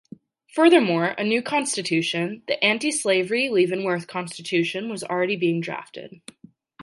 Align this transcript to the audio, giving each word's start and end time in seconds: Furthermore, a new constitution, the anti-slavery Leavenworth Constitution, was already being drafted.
Furthermore, 0.55 1.09
a 1.15 1.23
new 1.23 1.43
constitution, 1.43 2.41
the 2.47 2.63
anti-slavery 2.63 3.49
Leavenworth 3.49 4.07
Constitution, 4.07 4.89
was 4.89 5.03
already 5.03 5.35
being 5.35 5.61
drafted. 5.61 6.21